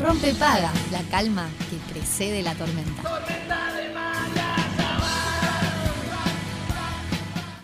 [0.00, 3.02] Rompe paga, la calma que precede la tormenta.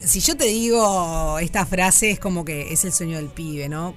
[0.01, 3.95] Si yo te digo esta frase es como que es el sueño del pibe, ¿no?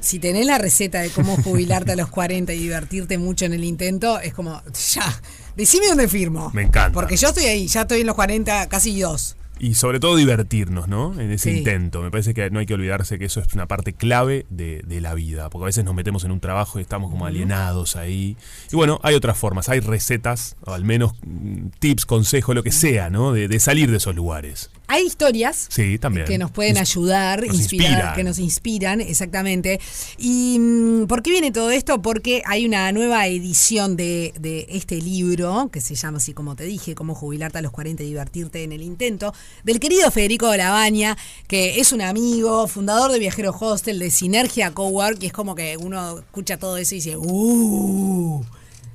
[0.00, 3.64] Si tenés la receta de cómo jubilarte a los 40 y divertirte mucho en el
[3.64, 4.62] intento, es como,
[4.92, 5.22] ya,
[5.56, 6.50] decime dónde firmo.
[6.54, 6.92] Me encanta.
[6.92, 9.36] Porque yo estoy ahí, ya estoy en los 40, casi dos.
[9.58, 11.18] Y sobre todo divertirnos, ¿no?
[11.20, 11.58] En ese Sí.
[11.58, 12.02] intento.
[12.02, 15.00] Me parece que no hay que olvidarse que eso es una parte clave de, de
[15.00, 15.50] la vida.
[15.50, 18.36] Porque a veces nos metemos en un trabajo y estamos como alienados ahí.
[18.72, 22.72] Y bueno, hay otras formas, hay recetas, o al menos mm, tips, consejos, lo que
[22.72, 23.32] sea, ¿no?
[23.32, 24.70] De, de salir de esos lugares.
[24.88, 26.26] Hay historias Sí, también.
[26.26, 28.14] que nos pueden ayudar, nos inspirar, inspiran.
[28.14, 29.80] que nos inspiran, exactamente.
[30.18, 32.02] ¿Y mm, por qué viene todo esto?
[32.02, 36.64] Porque hay una nueva edición de, de este libro, que se llama así como te
[36.64, 39.32] dije, Cómo jubilarte a los 40 y divertirte en el intento,
[39.64, 44.10] del querido Federico de la Baña, que es un amigo, fundador de Viajero Hostel, de
[44.10, 48.44] Sinergia Cowork, y es como que uno escucha todo eso y dice, ¡uh!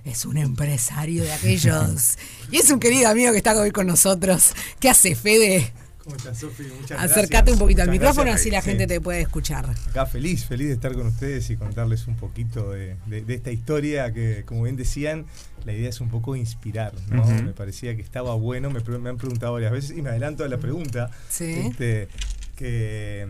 [0.07, 2.17] Es un empresario de aquellos.
[2.49, 4.53] Y es un querido amigo que está hoy con nosotros.
[4.79, 5.73] ¿Qué hace, Fede?
[6.03, 6.63] ¿Cómo estás, Sofi?
[6.79, 7.53] Muchas Acércate gracias.
[7.53, 8.41] un poquito al micrófono gracias.
[8.41, 8.69] así la Sí.
[8.69, 9.65] gente te puede escuchar.
[9.89, 13.51] Acá feliz, feliz de estar con ustedes y contarles un poquito de, de- de esta
[13.51, 15.25] historia que, como bien decían,
[15.65, 17.25] la idea es un poco inspirar, ¿no?
[17.25, 20.47] Me parecía que estaba bueno, me, me han preguntado varias veces y me adelanto a
[20.47, 21.11] la pregunta.
[21.29, 21.51] Sí.
[21.69, 22.07] este,
[22.55, 23.27] que,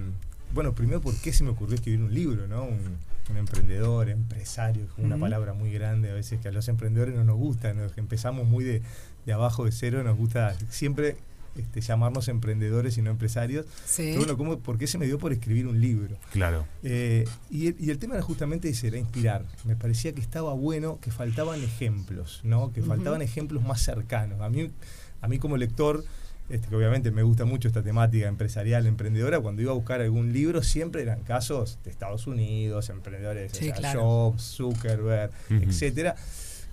[0.53, 2.63] bueno, primero, ¿por qué se me ocurrió escribir un libro, ¿no?
[2.65, 2.97] Un,
[3.29, 7.23] un emprendedor, empresario, es una palabra muy grande a veces que a los emprendedores no
[7.23, 8.81] nos gusta, nos empezamos muy de,
[9.25, 11.17] de abajo de cero, nos gusta siempre
[11.57, 13.65] este, llamarnos emprendedores y no empresarios.
[13.85, 14.03] Sí.
[14.09, 16.15] Pero bueno, ¿cómo- ¿por qué se me dio por escribir un libro?
[16.31, 16.65] Claro.
[16.83, 19.43] Eh, y, el, y el tema era justamente ese, era inspirar.
[19.65, 22.71] Me parecía que estaba bueno, que faltaban ejemplos, ¿no?
[22.73, 24.39] Que faltaban ejemplos más cercanos.
[24.41, 24.69] A mí,
[25.21, 26.03] a mí como lector,
[26.49, 30.31] este, que obviamente me gusta mucho esta temática empresarial, emprendedora, cuando iba a buscar algún
[30.33, 34.01] libro siempre eran casos de Estados Unidos, emprendedores, Sí, o sea, claro.
[34.01, 35.63] Jobs, Zuckerberg, Ujú.
[35.69, 36.15] etcétera.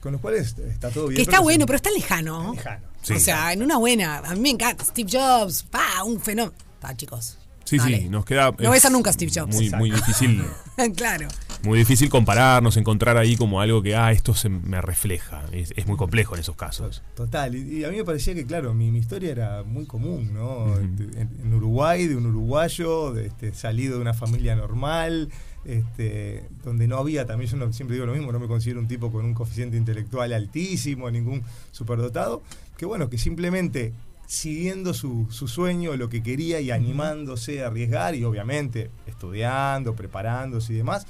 [0.00, 1.16] Con los cuales está todo bien.
[1.16, 2.52] Que está pero bueno, pero está lejano.
[2.54, 2.86] está lejano.
[3.02, 3.12] Sí.
[3.14, 4.18] o sea, en una buena.
[4.18, 4.84] A mí me encanta.
[4.84, 6.54] Steve Jobs, pa, un fenómeno.
[6.78, 7.38] Pa, chicos.
[7.64, 8.00] Sí, Dale.
[8.02, 8.50] sí, nos queda.
[8.58, 9.54] No ves es a nunca Steve Jobs.
[9.54, 10.44] Muy, muy difícil.
[10.96, 11.28] claro.
[11.64, 15.42] Muy difícil compararnos, encontrar ahí como algo que, ah, esto se me refleja.
[15.52, 17.02] Es, es muy complejo en esos casos.
[17.16, 20.32] Total, y, y a mí me parecía que, claro, mi, mi historia era muy común,
[20.34, 20.76] ¿no?
[20.78, 25.30] En, en Uruguay, de un uruguayo, de, este, salido de una familia normal,
[25.64, 28.86] este, donde no había, también yo no- siempre digo lo mismo, no me considero un
[28.88, 32.42] tipo con un coeficiente intelectual altísimo, ningún superdotado,
[32.76, 33.92] que bueno, que simplemente
[34.26, 40.72] siguiendo su, su sueño, lo que quería y animándose a arriesgar y obviamente estudiando, preparándose
[40.72, 41.06] y demás,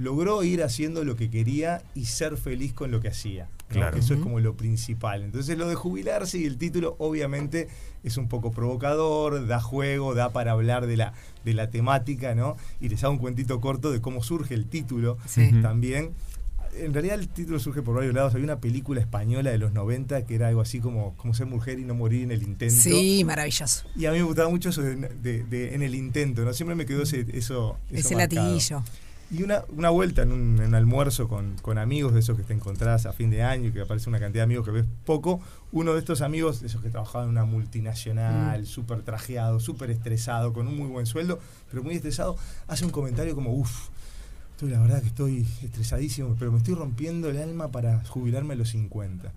[0.00, 3.48] logró ir haciendo lo que quería y ser feliz con lo que hacía.
[3.68, 3.96] Claro.
[3.98, 5.22] Eso es como lo principal.
[5.22, 7.68] Entonces lo de jubilarse y el título obviamente
[8.02, 11.12] es un poco provocador, da juego, da para hablar de la,
[11.44, 12.56] de la temática, ¿no?
[12.80, 15.50] Y les hago un cuentito corto de cómo surge el título Sí.
[15.62, 16.10] También.
[16.78, 18.34] En realidad el título surge por varios lados.
[18.36, 21.78] Hay una película española de los 90 que era algo así como, como ser mujer
[21.80, 22.74] y no morir en el intento.
[22.76, 23.84] Sí, maravilloso.
[23.96, 26.52] Y a mí me gustaba mucho eso de, de- de- en el intento, ¿no?
[26.54, 28.42] Siempre me quedó ese, eso, eso Ese marcado.
[28.46, 28.82] latiguillo.
[29.32, 32.42] Y una, una vuelta en un, en un almuerzo con, con amigos de esos que
[32.42, 34.84] te encontrás a fin de año y que aparece una cantidad de amigos que ves
[35.04, 38.66] poco, uno de estos amigos, de esos que trabajaban en una multinacional, Mm.
[38.66, 41.38] súper trajeado, súper estresado, con un muy buen sueldo,
[41.70, 42.36] pero muy estresado,
[42.66, 43.88] hace un comentario como, uff,
[44.62, 48.70] la verdad que estoy estresadísimo, pero me estoy rompiendo el alma para jubilarme a los
[48.70, 49.32] 50.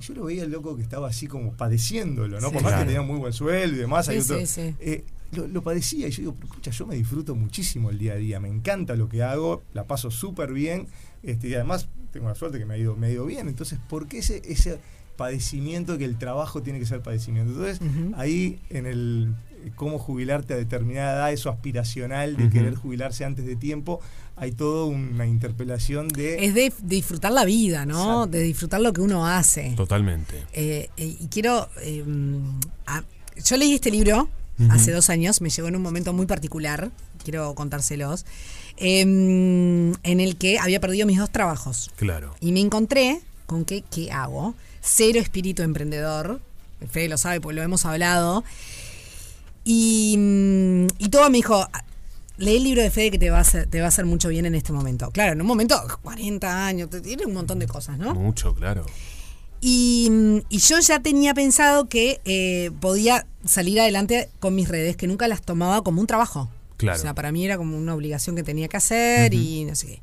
[0.00, 2.48] Y yo lo veía el loco que estaba así como padeciéndolo, ¿no?
[2.48, 2.54] Sí.
[2.54, 2.84] Por más Claro.
[2.86, 4.74] que tenía muy buen sueldo y demás, hay otro- sí, sí.
[4.80, 8.16] eh, lo, lo padecía y yo digo, escucha, yo me disfruto muchísimo el día a
[8.16, 10.86] día, me encanta lo que hago, la paso súper bien
[11.22, 13.78] este, y además tengo la suerte que me ha ido, me ha ido bien, entonces,
[13.88, 14.78] ¿por qué ese, ese
[15.16, 17.52] padecimiento que el trabajo tiene que ser padecimiento?
[17.52, 17.80] Entonces,
[18.16, 19.34] ahí en el
[19.64, 24.00] eh, cómo jubilarte a determinada edad, eso aspiracional de querer jubilarse antes de tiempo,
[24.36, 26.44] hay toda una interpelación de...
[26.44, 27.94] Es de, de disfrutar la vida, ¿no?
[28.24, 28.26] Exacto.
[28.26, 29.72] De disfrutar lo que uno hace.
[29.76, 30.42] Totalmente.
[30.52, 31.68] Eh, eh, y quiero.
[31.82, 32.04] eh,
[32.86, 33.04] a-
[33.44, 34.28] yo leí este libro
[34.70, 36.90] Hace dos años, me llegó en un momento muy particular,
[37.24, 38.24] quiero contárselos,
[38.76, 41.90] eh, en el que había perdido mis dos trabajos.
[41.96, 42.34] Claro.
[42.40, 44.54] Y me encontré con que, ¿qué hago?
[44.80, 46.40] Cero espíritu emprendedor.
[46.90, 48.44] Fede lo sabe, porque lo hemos hablado.
[49.64, 51.66] Y, mm, y todo me dijo,
[52.36, 54.28] lee el libro de Fede que te va, a hacer, te va a hacer mucho
[54.28, 55.10] bien en este momento.
[55.10, 58.14] Claro, en un momento, 40 años, tiene un montón de cosas, ¿no?
[58.14, 58.84] Mucho, claro.
[59.66, 65.06] Y, y yo ya tenía pensado que eh, podía salir adelante con mis redes, que
[65.06, 66.50] nunca las tomaba como un trabajo.
[66.76, 66.98] Claro.
[66.98, 69.86] O sea, para mí era como una obligación que tenía que hacer y no sé
[69.86, 70.00] qué.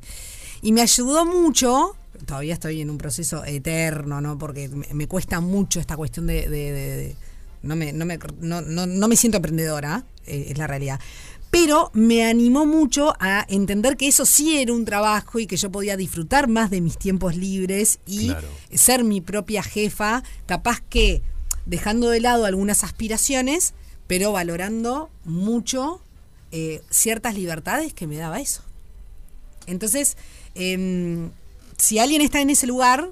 [0.62, 1.94] Y me ayudó mucho,
[2.26, 4.36] todavía estoy en un proceso eterno, ¿no?
[4.36, 6.48] Porque me, me cuesta mucho esta cuestión de...
[6.48, 7.16] de- de- de-
[7.62, 10.98] no, me, no, me, no, no, no me siento emprendedora, eh, es la realidad.
[11.52, 15.70] Pero me animó mucho a entender que eso sí era un trabajo y que yo
[15.70, 18.48] podía disfrutar más de mis tiempos libres y Claro.
[18.72, 21.20] ser mi propia jefa, capaz que
[21.66, 23.74] dejando de lado algunas aspiraciones,
[24.06, 26.00] pero valorando mucho
[26.52, 28.62] eh, ciertas libertades que me daba eso.
[29.66, 30.16] Entonces,
[30.54, 31.28] em,
[31.76, 33.10] si alguien está en ese lugar,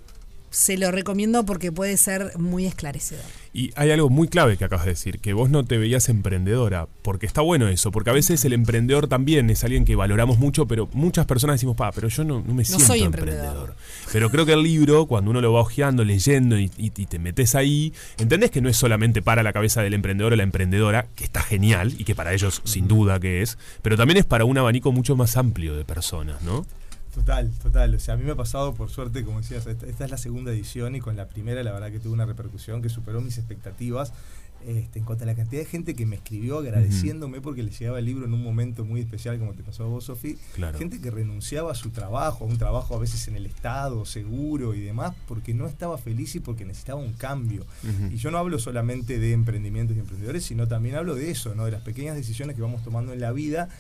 [0.49, 3.25] se lo recomiendo porque puede ser muy esclarecedor.
[3.53, 6.87] Y hay algo muy clave que acabas de decir, que vos no te veías emprendedora,
[7.03, 10.67] porque está bueno eso, porque a veces el emprendedor también es alguien que valoramos mucho,
[10.67, 13.41] pero muchas personas decimos, pa, pero yo no, no me siento soy emprendedor.
[13.45, 13.75] emprendedor.
[14.13, 17.19] Pero creo que el libro, cuando uno lo va hojeando, leyendo y, y- y te
[17.19, 21.07] metes ahí, entendés que no es solamente para la cabeza del emprendedor o la emprendedora,
[21.17, 24.45] que está genial y que para ellos sin duda que es, pero también es para
[24.45, 26.65] un abanico mucho más amplio de personas, ¿no?
[27.15, 27.95] Total, total.
[27.95, 30.19] O sea, a mí me ha pasado, por suerte, como decías, esta, esta es la
[30.19, 33.39] segunda edición y con la primera, la verdad que tuvo una repercusión que superó mis
[33.39, 34.13] expectativas.
[34.67, 37.99] Este, en cuanto a la cantidad de gente que me escribió agradeciéndome porque le llegaba
[37.99, 40.37] el libro en un momento muy especial, como te pasó a vos, Sofi.
[40.55, 40.79] Claro.
[40.79, 44.75] Gente que renunciaba a su trabajo, a un trabajo a veces en el Estado, seguro
[44.75, 47.65] y demás, porque no estaba feliz y porque necesitaba un cambio.
[48.11, 51.65] Y yo no hablo solamente de emprendimientos y emprendedores, sino también hablo de eso, ¿no?
[51.65, 53.71] de las pequeñas decisiones que vamos tomando en la vida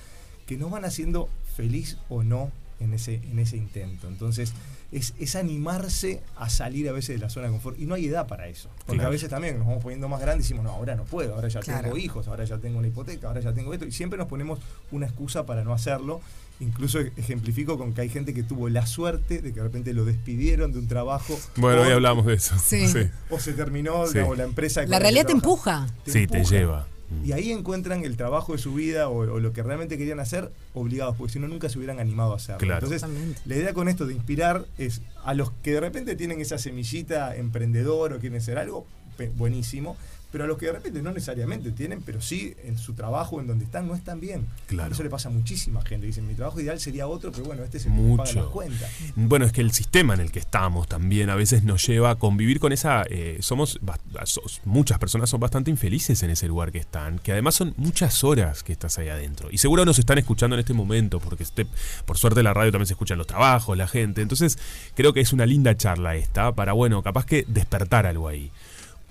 [0.46, 2.50] que nos van haciendo feliz o no
[2.80, 4.08] en ese, en ese intento.
[4.08, 4.52] Entonces,
[4.90, 7.78] es, es animarse a salir a veces de la zona de confort.
[7.78, 8.68] Y no hay edad para eso.
[8.78, 9.08] Porque Claro.
[9.08, 11.48] a veces también nos vamos poniendo más grandes y decimos, no, ahora no puedo, ahora
[11.48, 11.82] ya Claro.
[11.84, 13.84] tengo hijos, ahora ya tengo una hipoteca, ahora ya tengo esto.
[13.86, 14.58] Y siempre nos ponemos
[14.90, 16.20] una excusa para no hacerlo.
[16.58, 20.04] Incluso ejemplifico con que hay gente que tuvo la suerte de que de repente lo
[20.04, 21.38] despidieron de un trabajo.
[21.56, 22.54] Bueno, o- hoy hablamos de eso.
[22.58, 22.84] Sí.
[23.30, 24.14] O se terminó Sí.
[24.14, 24.84] digamos, la empresa.
[24.86, 25.86] La realidad te empuja.
[26.06, 26.86] Sí, te lleva.
[27.24, 30.52] Y ahí encuentran el trabajo de su vida o, o lo que realmente querían hacer
[30.74, 32.58] obligados, porque si no nunca se hubieran animado a hacerlo.
[32.60, 32.86] Claro.
[32.86, 33.40] Entonces, Totalmente.
[33.46, 37.34] la idea con esto de inspirar es a los que de repente tienen esa semillita
[37.36, 38.86] emprendedor o quieren ser algo,
[39.16, 39.96] pe- buenísimo,
[40.32, 43.46] pero a los que de repente no necesariamente tienen, pero sí en su trabajo, en
[43.46, 44.46] donde están, no están bien.
[44.66, 44.92] Claro.
[44.92, 46.06] Eso le pasa a muchísima gente.
[46.06, 48.34] Dicen, mi trabajo ideal sería otro, pero bueno, este es el que me paga las
[48.36, 48.50] Mucho.
[48.52, 48.90] cuentas.
[49.16, 52.14] Bueno, es que el sistema en el que estamos también a veces nos lleva a
[52.16, 53.02] convivir con esa...
[53.10, 53.78] eh, somos,
[54.64, 58.62] muchas personas son bastante infelices en ese lugar que están, que además son muchas horas
[58.62, 59.48] que estás ahí adentro.
[59.50, 61.66] Y seguro nos están escuchando en este momento, porque este-
[62.06, 64.22] por suerte la radio también se escuchan los trabajos, la gente.
[64.22, 64.58] Entonces
[64.94, 68.50] creo que es una linda charla esta para, bueno, capaz que despertar algo ahí.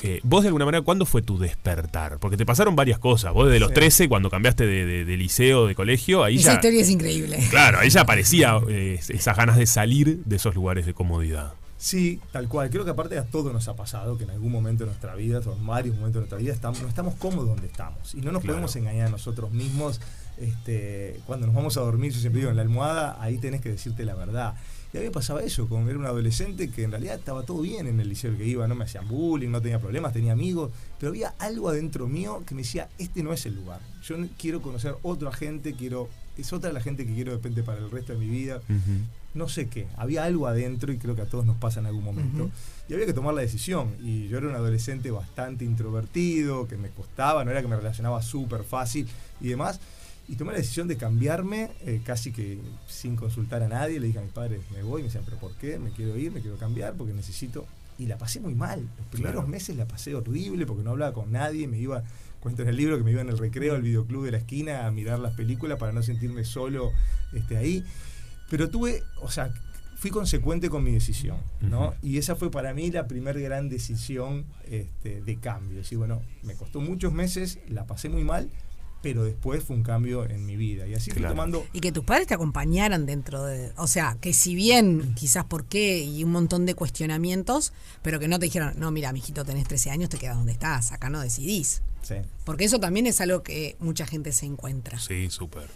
[0.01, 2.19] Eh, vos de alguna manera, ¿cuándo fue tu despertar?
[2.19, 3.33] Porque te pasaron varias cosas.
[3.33, 3.75] Vos desde los Sí.
[3.75, 6.53] 13, cuando cambiaste de, de- de liceo, de colegio, ahí Esa ya...
[6.55, 7.39] historia es increíble.
[7.49, 11.53] Claro, ahí ya aparecía eh, esas ganas de salir de esos lugares de comodidad.
[11.81, 12.69] Sí, tal cual.
[12.69, 15.39] Creo que aparte a todo nos ha pasado que en algún momento de nuestra vida,
[15.39, 18.13] o en varios momentos de nuestra vida, estamos, no estamos cómodos donde estamos.
[18.15, 18.55] Y no nos Claro.
[18.55, 20.01] podemos engañar a nosotros mismos.
[20.37, 23.69] Este, cuando nos vamos a dormir, yo siempre digo, en la almohada, ahí tenés que
[23.69, 24.55] decirte la verdad.
[24.93, 27.61] Y a mí me pasaba eso, como era un adolescente que en realidad estaba todo
[27.61, 30.71] bien en el liceo que iba, no me hacían bullying, no tenía problemas, tenía amigos,
[30.99, 33.79] pero había algo adentro mío que me decía, este no es el lugar.
[34.03, 37.77] Yo quiero conocer otra gente, quiero, es otra la gente que quiero de repente para
[37.79, 38.61] el resto de mi vida
[39.39, 42.03] no sé qué, había algo adentro y creo que a todos nos pasa en algún
[42.03, 42.51] momento.
[42.87, 43.95] Y había que tomar la decisión.
[44.03, 48.21] Y yo era un adolescente bastante introvertido, que me costaba, no era que me relacionaba
[48.21, 49.07] súper fácil
[49.41, 49.79] y demás.
[50.27, 53.99] Y tomé la decisión de cambiarme eh, casi que sin consultar a nadie.
[53.99, 55.01] Le dije a mis padres, me voy.
[55.01, 55.79] Me decían, ¿pero por qué?
[55.79, 57.65] Me quiero ir, me quiero cambiar porque necesito.
[57.97, 58.79] Y la pasé muy mal.
[58.97, 59.47] Los primeros Claro.
[59.47, 61.67] meses la pasé horrible porque no hablaba con nadie.
[61.67, 62.03] Me iba,
[62.41, 64.85] cuento en el libro que me iba en el recreo al videoclub de la esquina
[64.85, 66.91] a mirar las películas para no sentirme solo
[67.33, 67.83] este, ahí.
[68.49, 69.53] Pero tuve, o sea,
[69.97, 71.93] fui consecuente con mi decisión, ¿no?
[72.01, 75.77] Y esa fue para mí la primera gran decisión este, de cambio.
[75.79, 78.49] Decir, bueno, me costó muchos meses, la pasé muy mal,
[79.01, 80.87] pero después fue un cambio en mi vida.
[80.87, 81.33] Y así fui Claro.
[81.35, 83.71] tomando Y que tus padres te acompañaran dentro de.
[83.77, 87.71] O sea, que si bien quizás por qué y un montón de cuestionamientos,
[88.01, 90.91] pero que no te dijeron, no, mira, mijito, tenés 13 años, te quedas donde estás,
[90.91, 91.81] acá no decidís.
[92.01, 94.97] Sí, Porque eso también es algo que mucha gente se encuentra.
[94.99, 95.67] Sí, súper.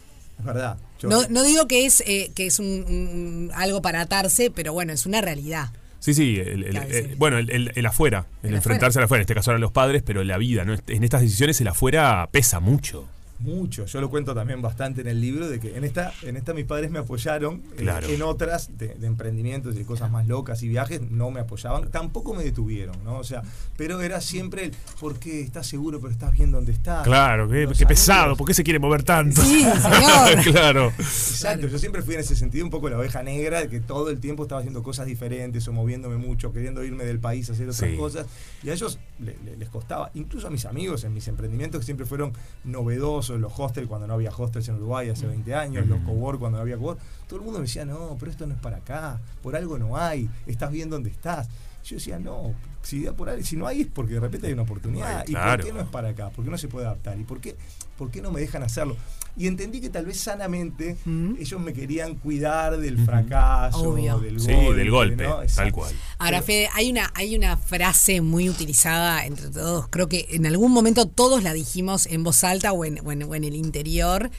[0.43, 0.77] Verdad.
[0.99, 4.73] Yo- No, no digo que es, eh, que es un, un- algo para atarse, pero
[4.73, 5.69] bueno, es una realidad.
[5.99, 9.19] Sí, sí, el- el- el- bueno, el, el- el afuera, el, El enfrentarse al afuera,
[9.19, 10.75] en este caso eran los padres, pero la vida, ¿no?
[10.87, 13.07] En estas decisiones el afuera pesa mucho.
[13.39, 16.53] Mucho, yo lo cuento también bastante en el libro, de que en esta, en esta
[16.53, 18.07] mis padres me apoyaron, eh, Claro.
[18.07, 22.33] en otras de, de emprendimientos y cosas más locas y viajes no me apoyaban, tampoco
[22.33, 23.17] me detuvieron, ¿no?
[23.17, 23.41] O sea,
[23.75, 27.03] pero era siempre el, ¿por qué estás seguro pero estás bien donde estás?
[27.03, 28.37] Claro, qué, pesado.
[28.37, 29.41] ¿por qué se quiere mover tanto?
[29.41, 30.43] Sí, señor.
[30.53, 30.93] claro.
[30.97, 34.09] Exacto, yo siempre fui en ese sentido un poco la oveja negra, de que todo
[34.09, 37.67] el tiempo estaba haciendo cosas diferentes o moviéndome mucho, queriendo irme del país a hacer
[37.67, 37.97] otras Sí.
[37.97, 38.25] cosas.
[38.63, 41.85] Y a ellos le- le- les costaba, incluso a mis amigos en mis emprendimientos que
[41.85, 42.31] siempre fueron
[42.63, 46.57] novedosos, los hostels cuando no había hostels en Uruguay hace 20 años, los cowork cuando
[46.57, 49.19] no había cowork, todo el mundo me decía, no, pero esto no es para acá,
[49.41, 51.47] por algo no hay, estás bien donde estás.
[51.83, 54.61] Yo decía, no, si, por ahí, si no hay es porque de repente hay una
[54.63, 55.19] oportunidad.
[55.19, 56.29] Ay, ¿Y por qué no es para acá?
[56.29, 57.19] ¿Por qué no se puede adaptar?
[57.19, 57.55] ¿Y por qué,
[57.97, 58.95] por qué no me dejan hacerlo?
[59.35, 61.37] Y entendí que tal vez sanamente Mm.
[61.39, 64.19] ellos me querían cuidar del fracaso, Obvio.
[64.19, 64.73] del Sí, golpe.
[64.79, 65.39] del golpe, ¿no?
[65.55, 65.91] tal cual.
[66.19, 69.87] Ahora, Fede, hay una, hay una frase muy utilizada entre todos.
[69.89, 73.23] Creo que en algún momento todos la dijimos en voz alta o en, o en-
[73.23, 74.29] o en el interior.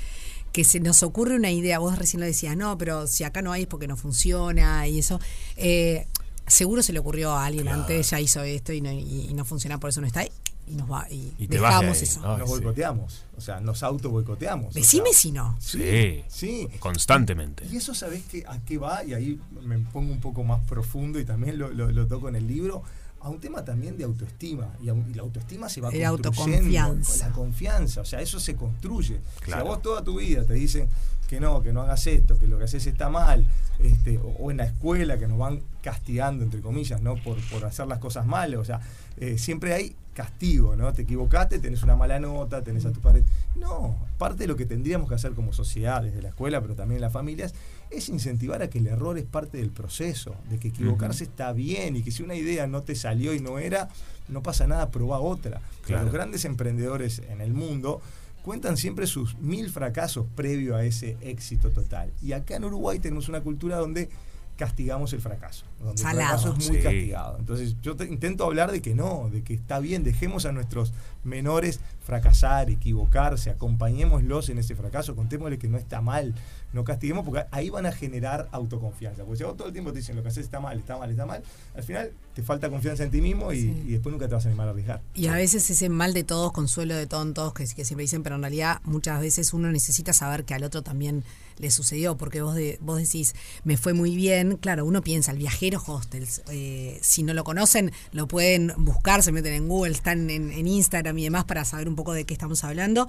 [0.52, 3.50] Que se nos ocurre una idea, vos recién lo decías, no, pero si acá no
[3.50, 5.18] hay es porque no funciona y eso.
[5.56, 6.06] Eh,
[6.46, 7.80] seguro se le ocurrió a alguien Claro.
[7.82, 10.30] antes, ya hizo esto y no, y, y no funciona, por eso no está ahí.
[10.66, 12.20] Y nos va, y, Y dejamos eso.
[12.20, 12.46] Nos sí.
[12.46, 14.72] boicoteamos, o sea, nos auto boicoteamos.
[14.72, 15.56] Decime si no.
[15.60, 16.24] Sí.
[16.28, 16.68] Sí.
[16.78, 17.66] Constantemente.
[17.70, 19.04] Y eso, ¿sabés qué, a qué va?
[19.04, 22.36] Y ahí me pongo un poco más profundo y también lo, lo- lo toco en
[22.36, 22.82] el libro,
[23.24, 24.68] a un tema también de autoestima.
[24.82, 27.18] Y, a un- y la autoestima se va De construyendo autoconfianza.
[27.24, 28.00] con la confianza.
[28.02, 29.18] O sea, eso se construye.
[29.40, 29.62] Claro.
[29.62, 30.88] Si a vos toda tu vida te dicen
[31.28, 33.46] que no, que no hagas esto, que lo que haces está mal,
[33.80, 37.16] este, o, o en la escuela que nos van castigando, entre comillas, ¿no?
[37.16, 38.54] Por, por hacer las cosas mal.
[38.56, 38.80] O sea,
[39.16, 40.92] eh, siempre hay castigo, ¿no?
[40.92, 43.24] Te equivocaste, tenés una mala nota, tenés a tu padre.
[43.56, 47.00] No, parte de lo que tendríamos que hacer como sociedad, desde la escuela, pero también
[47.00, 47.54] las familias,
[47.90, 51.96] es incentivar a que el error es parte del proceso, de que equivocarse está bien
[51.96, 53.88] y que si una idea no te salió y no era,
[54.28, 55.60] no pasa nada, probá otra.
[55.84, 56.04] Claro.
[56.04, 58.00] Los grandes emprendedores en el mundo
[58.42, 62.12] cuentan siempre sus mil fracasos previo a ese éxito total.
[62.22, 64.08] Y acá en Uruguay tenemos una cultura donde
[64.56, 66.20] castigamos el fracaso, donde Salado.
[66.20, 66.82] el fracaso es muy Sí.
[66.82, 67.38] castigado.
[67.38, 70.92] Entonces yo te- intento hablar de que no, de que está bien, dejemos a nuestros
[71.22, 76.34] menores fracasar, equivocarse, acompañémoslos en ese fracaso, contémosle que no está mal,
[76.72, 79.22] no castiguemos, porque ahí van a generar autoconfianza.
[79.24, 81.10] Porque si vos todo el tiempo te dicen lo que haces está mal, está mal,
[81.10, 81.42] está mal,
[81.74, 83.82] al final te falta confianza en ti mismo y, Sí.
[83.86, 85.00] y después nunca te vas a animar a arriesgar.
[85.14, 88.34] Y a veces ese mal de todos, consuelo de tontos, que, que siempre dicen, pero
[88.36, 91.24] en realidad muchas veces uno necesita saber que al otro también
[91.58, 95.38] le sucedió, porque vos, de, vos decís, me fue muy bien, claro, uno piensa, el
[95.38, 100.30] viajero hostels, eh, si no lo conocen, lo pueden buscar, se meten en Google, están
[100.30, 103.08] en, Instagram y demás para saber un poco de qué estamos hablando.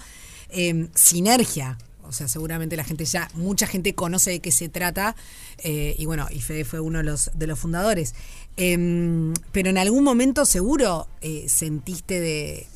[0.50, 1.78] Eh, sinergia.
[2.04, 5.16] O sea, seguramente la gente ya, mucha gente conoce de qué se trata.
[5.58, 8.14] eh, y bueno, y Fede fue uno de los, de los fundadores.
[8.58, 12.68] Em, pero en algún momento seguro eh, sentiste de.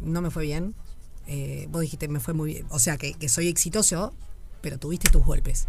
[0.00, 0.74] No me fue bien.
[1.68, 2.66] Vos dijiste, me fue muy bien.
[2.70, 4.12] O sea, que soy exitoso,
[4.62, 5.68] pero tuviste tus golpes.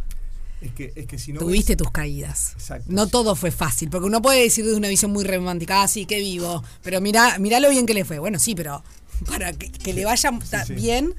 [0.62, 2.54] Es que, es que si no tuviste ves- tus caídas.
[2.54, 2.86] Exacto.
[2.92, 6.06] No todo fue fácil, porque uno puede decir de una visión muy romántica, ah, sí,
[6.06, 8.20] qué vivo, pero mirá, mirá lo bien que le fue.
[8.20, 8.84] Bueno, sí, pero
[9.28, 10.32] para que, que le vaya
[10.66, 10.74] sí.
[10.76, 11.14] bien,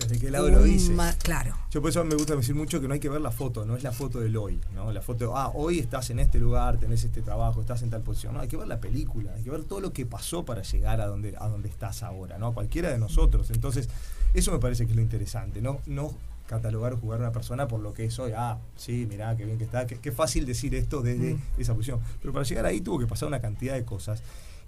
[0.00, 0.90] desde qué lado lo un dice.
[0.90, 1.56] ma- claro.
[1.70, 3.76] Yo por eso me gusta decir mucho que no hay que ver la foto, no
[3.76, 4.92] es la foto del hoy, ¿no?
[4.92, 8.34] La foto, ah, hoy estás en este lugar, tenés este trabajo, estás en tal posición.
[8.34, 11.00] No, hay que ver la película, hay que ver todo lo que pasó para llegar
[11.00, 12.48] a donde, a donde estás ahora, ¿no?
[12.48, 13.50] A cualquiera de nosotros.
[13.50, 13.88] Entonces,
[14.34, 15.80] eso me parece que es lo interesante, ¿no?
[15.86, 16.16] No
[16.46, 18.32] catalogar o jugar a una persona por lo que es hoy.
[18.36, 19.86] Ah, sí, mirá, qué bien que está.
[19.86, 22.00] Qué, qué fácil decir esto desde esa posición.
[22.20, 24.22] Pero para llegar ahí tuvo que pasar una cantidad de cosas.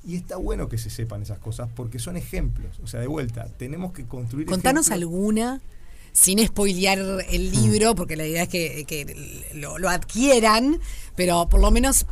[0.05, 2.79] Y está bueno que se sepan esas cosas porque son ejemplos.
[2.83, 5.11] O sea, de vuelta, tenemos que construir Contanos ejemplos.
[5.13, 5.61] alguna,
[6.13, 10.81] sin spoilear el libro, porque la idea es que, que lo, lo adquieran,
[11.17, 12.07] pero por lo menos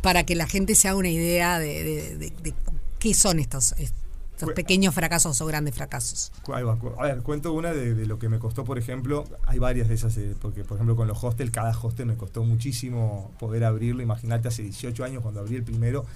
[0.00, 2.54] para que la gente se haga una idea de, de- de- de
[2.98, 3.99] qué son estos, estos
[4.46, 4.54] Bueno.
[4.56, 6.32] pequeños fracasos o grandes fracasos.
[6.98, 9.24] A ver, cuento una de, de lo que me costó, por ejemplo.
[9.46, 12.42] Hay varias de esas, eh, porque por ejemplo con los hostels, cada hostel me costó
[12.44, 14.02] muchísimo poder abrirlo.
[14.02, 16.06] Imagínate, hace 18 años cuando abrí el primero,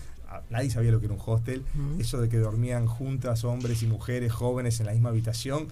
[0.51, 1.65] nadie sabía lo que era un hostel.
[1.99, 5.69] Eso de que dormían juntas hombres y mujeres jóvenes en la misma habitación.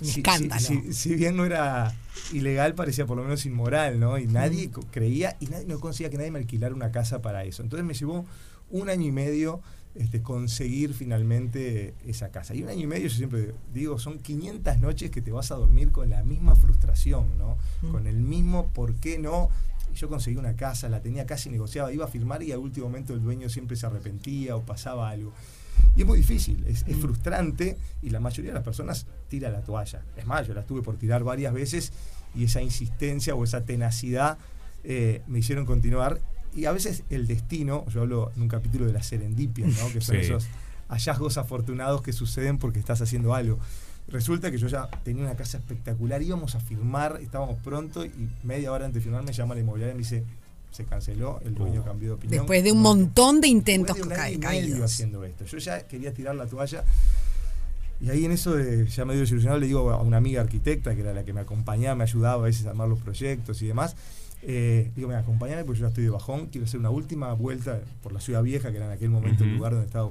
[0.00, 0.60] Un Si- escándalo.
[0.60, 1.94] Si, si bien no era
[2.32, 4.16] ilegal, parecía por lo menos inmoral, ¿no?
[4.18, 7.62] Y nadie creía y nadie, no conseguía que nadie me alquilara una casa para eso.
[7.62, 8.24] Entonces me llevó
[8.70, 9.60] un año y medio
[9.94, 12.54] este, conseguir finalmente esa casa.
[12.54, 15.56] Y un año y medio, yo siempre digo, son 500 noches que te vas a
[15.56, 17.56] dormir con la misma frustración, ¿no?
[17.90, 19.50] Con el mismo por qué no.
[19.94, 23.12] Yo conseguí una casa, la tenía casi negociada, iba a firmar y al último momento
[23.12, 25.32] el dueño siempre se arrepentía o pasaba algo.
[25.96, 29.62] Y es muy difícil, es, es frustrante y la mayoría de las personas tira la
[29.62, 30.04] toalla.
[30.16, 31.92] Es más, yo la tuve por tirar varias veces
[32.34, 34.38] y esa insistencia o esa tenacidad
[34.84, 36.20] eh, me hicieron continuar.
[36.54, 39.92] Y a veces el destino, yo hablo en un capítulo de la serendipia, ¿no?
[39.92, 40.22] que son Sí.
[40.22, 40.46] esos
[40.88, 43.58] hallazgos afortunados que suceden porque estás haciendo algo.
[44.08, 48.10] Resulta que yo ya tenía una casa espectacular, íbamos a firmar, estábamos pronto y
[48.42, 50.24] media hora antes de firmar me llama la inmobiliaria y me dice,
[50.72, 51.84] se canceló, el dueño Uh.
[51.84, 52.40] cambió de opinión.
[52.40, 54.92] Después de un montón de intentos de un año ca- y medio caídos.
[54.92, 55.44] haciendo esto.
[55.44, 56.84] Yo ya quería tirar la toalla.
[58.00, 61.02] Y ahí en eso, de, ya medio desilusionado, le digo a una amiga arquitecta, que
[61.02, 63.94] era la que me acompañaba, me ayudaba a veces a armar los proyectos y demás.
[64.42, 67.80] Eh, digo, mira, acompáñame porque yo ya estoy de bajón, quiero hacer una última vuelta
[68.02, 70.10] por la ciudad vieja, que era en aquel momento el lugar donde estaba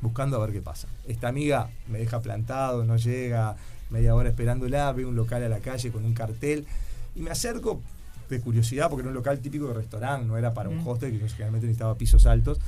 [0.00, 0.88] buscando a ver qué pasa.
[1.06, 3.56] Esta amiga me deja plantado, no llega,
[3.90, 6.66] media hora esperándola, veo un local a la calle con un cartel
[7.14, 7.80] y me acerco
[8.28, 11.18] de curiosidad, porque era un local típico de restaurante, no era para un hostel, que
[11.18, 12.58] yo generalmente necesitaba pisos altos.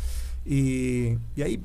[0.45, 1.63] Y, y ahí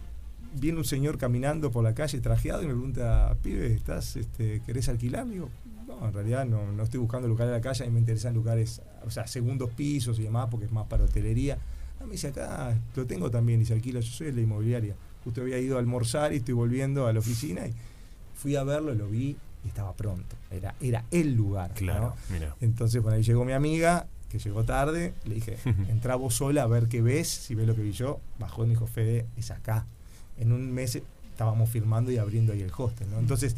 [0.59, 4.89] viene un señor caminando por la calle trajeado y me pregunta, pibe, ¿estás, este, ¿querés
[4.89, 5.27] alquilar?
[5.27, 5.49] Digo,
[5.99, 8.33] no, en realidad no, no estoy buscando lugares en la calle, a mí me interesan
[8.33, 11.57] lugares, o sea, segundos pisos y demás, porque es más para hotelería.
[11.99, 14.95] Ah, me dice, acá lo tengo también y se alquila, yo soy de la inmobiliaria.
[15.23, 17.73] Justo había ido a almorzar y estoy volviendo a la oficina y
[18.35, 20.35] fui a verlo, lo vi y estaba pronto.
[20.51, 21.69] Era, era el lugar.
[21.69, 21.75] ¿no?
[21.75, 22.55] Claro, mira.
[22.61, 25.57] Entonces, bueno, ahí llegó mi amiga, que llegó tarde, le dije,
[25.89, 28.67] entra vos sola a ver qué ves, si ves lo que vi yo, bajó y
[28.67, 29.85] me dijo, Fede, es acá.
[30.37, 33.19] En un mes estábamos firmando y abriendo ahí el hostel, ¿no?
[33.19, 33.55] Entonces,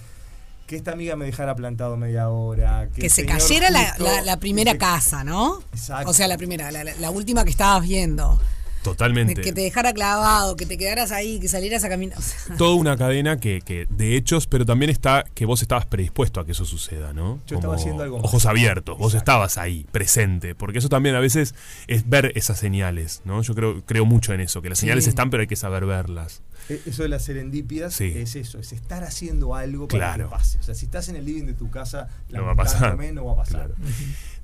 [0.67, 4.21] que esta amiga me dejara plantado media hora, que, Que se cayera la, justo- la-
[4.21, 5.61] la primera que- casa, ¿no?
[5.71, 6.09] Exacto.
[6.09, 8.39] O sea, la primera, la última que estabas viendo.
[8.83, 9.41] Totalmente.
[9.41, 12.17] que te dejara clavado, que te quedaras ahí, que salieras a caminar.
[12.17, 15.85] O sea, Toda una cadena que, que de hechos, pero también está que vos estabas
[15.85, 17.39] predispuesto a que eso suceda, ¿no?
[17.47, 18.17] Yo estaba haciendo algo.
[18.17, 21.55] Ojos abiertos, vos estabas ahí, presente, porque eso también a veces
[21.87, 23.41] es ver esas señales, ¿no?
[23.41, 24.81] Yo creo, creo mucho en eso, que las Sí.
[24.81, 26.41] señales están, pero hay que saber verlas.
[26.69, 28.11] E- Eso de las serendipias Sí.
[28.15, 30.29] es eso, es estar haciendo algo para Claro.
[30.29, 30.57] que pase.
[30.59, 32.97] O sea, si estás en el living de tu casa, No va a pasar.
[33.13, 33.67] no va a pasar.
[33.67, 33.75] Claro.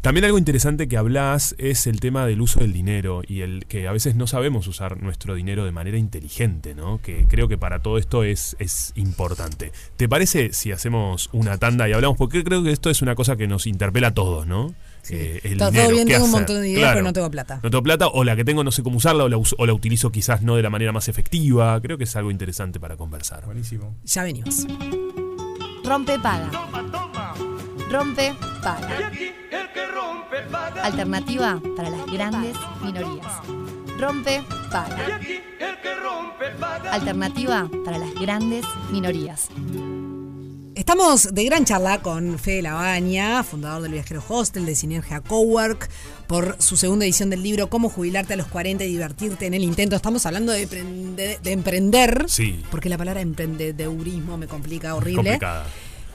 [0.04, 3.88] También algo interesante que hablas es el tema del uso del dinero y el que
[3.88, 7.00] a veces no sabemos usar nuestro dinero de manera inteligente, ¿no?
[7.02, 9.72] Que creo que para todo esto es, es importante.
[9.96, 12.18] ¿Te parece si hacemos una tanda y hablamos?
[12.18, 14.76] Porque creo que esto es una cosa que nos interpela a todos, ¿no?
[15.10, 17.32] Eh, el Todo- todo dinero, bien, ¿qué tengo un montón de ideas, pero no tengo
[17.32, 17.60] plata.
[17.64, 19.66] No tengo plata, o la que tengo no sé cómo usarla, o la, uso- o
[19.66, 21.80] la utilizo quizás no de la manera más efectiva.
[21.82, 23.46] Creo que es algo interesante para conversar.
[23.46, 23.96] Buenísimo.
[24.04, 24.68] ya venimos.
[25.86, 26.52] Rompe paga.
[27.90, 29.12] Rompe paga.
[30.82, 33.28] Alternativa para las grandes minorías.
[34.00, 35.20] Rompe paga.
[36.92, 39.50] Alternativa para las grandes minorías.
[40.76, 45.88] Estamos de gran charla con Fede Labaña, fundador del Viajero Hostel de Sinergia Cowork,
[46.28, 49.64] por su segunda edición del libro Cómo jubilarte a los 40 y divertirte en el
[49.64, 49.96] intento.
[49.96, 52.64] Estamos hablando de, prende- de emprender, Sí.
[52.72, 55.24] porque la palabra emprendedurismo me complica horrible.
[55.24, 55.66] complicada.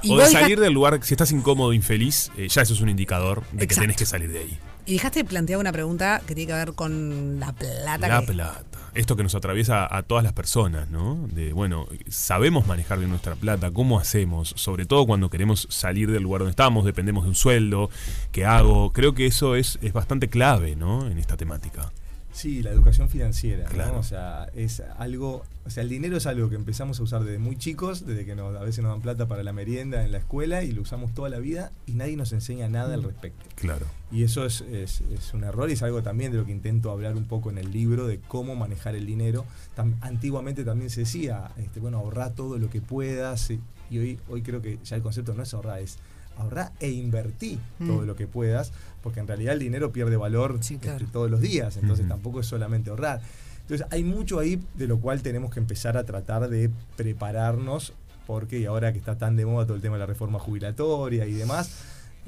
[0.02, 2.88] Y o de salir del lugar, si estás incómodo, infeliz, eh, ya eso es un
[2.88, 4.58] indicador de que tenés que salir de ahí.
[4.86, 8.08] Y dejaste plantear una pregunta que tiene que ver con la plata.
[8.08, 8.64] La que- plata.
[8.94, 11.28] Esto que nos atraviesa a todas las personas, ¿no?
[11.32, 14.54] De, bueno, sabemos manejar bien nuestra plata, ¿cómo hacemos?
[14.56, 17.90] Sobre todo cuando queremos salir del lugar donde estamos, dependemos de un sueldo,
[18.32, 18.92] ¿qué hago?
[18.92, 21.06] Creo que eso es, es bastante clave, ¿no?
[21.06, 21.92] En esta temática.
[22.32, 23.70] Sí, la educación financiera, ¿no?
[23.70, 23.98] Claro.
[23.98, 27.38] O sea, es algo, o sea, el dinero es algo que empezamos a usar desde
[27.38, 30.18] muy chicos, desde que nos, a veces nos dan plata para la merienda en la
[30.18, 33.44] escuela y lo usamos toda la vida y nadie nos enseña nada al respecto.
[33.56, 33.86] Claro.
[34.12, 36.90] Y eso es, es- es un error y es algo también de lo que intento
[36.90, 39.44] hablar un poco en el libro, de cómo manejar el dinero.
[39.76, 43.50] Tam- antiguamente también se decía, este, bueno, ahorrar todo lo que puedas.
[43.50, 43.58] Y,
[43.90, 45.98] y hoy, hoy creo que ya el concepto no es ahorrar, es
[46.38, 48.06] ahorrar e invertir todo Mm.
[48.06, 48.72] lo que puedas,
[49.02, 50.98] porque en realidad el dinero pierde valor Sí, claro.
[50.98, 53.20] este, todos los días, entonces tampoco es solamente ahorrar.
[53.62, 57.92] Entonces hay mucho ahí de lo cual tenemos que empezar a tratar de prepararnos,
[58.26, 61.26] porque y ahora que está tan de moda todo el tema de la reforma jubilatoria
[61.26, 61.70] y demás,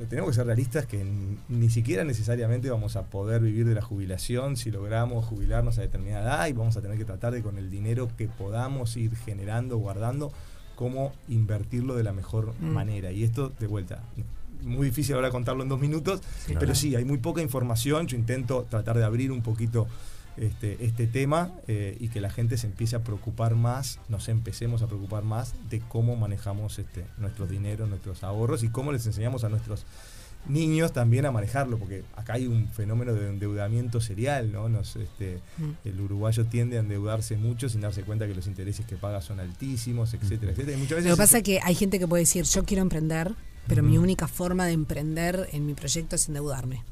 [0.09, 1.05] tenemos que ser realistas que
[1.51, 6.25] ni siquiera necesariamente vamos a poder vivir de la jubilación si logramos jubilarnos a determinada
[6.25, 9.77] edad y vamos a tener que tratar de con el dinero que podamos ir generando,
[9.77, 10.33] guardando,
[10.81, 12.71] cómo invertirlo de la mejor Mm.
[12.73, 13.13] manera.
[13.13, 14.03] Y esto, de vuelta,
[14.63, 16.75] muy difícil ahora contarlo en dos minutos, Sí, pero claro.
[16.75, 18.07] sí, hay muy poca información.
[18.07, 19.87] Yo intento tratar de abrir un poquito
[20.39, 24.81] este, este tema eh, y que la gente se empiece a preocupar más, nos empecemos
[24.81, 29.45] a preocupar más de cómo manejamos este, nuestro dinero, nuestros ahorros y cómo les enseñamos
[29.45, 29.85] a nuestros
[30.49, 34.69] niños también a manejarlo, porque acá hay un fenómeno de endeudamiento serial, ¿no?
[34.69, 35.71] Nos, este, Mm.
[35.85, 39.39] el uruguayo tiende a endeudarse mucho sin darse cuenta que los intereses que paga son
[39.41, 40.77] altísimos, etcétera, etcétera.
[40.77, 42.83] Y muchas veces Lo que pasa es que hay gente que puede decir, yo quiero
[42.83, 43.35] emprender,
[43.69, 46.83] pero mi única forma de emprender en mi proyecto es endeudarme.